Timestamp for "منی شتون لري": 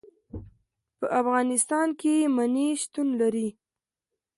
2.35-3.49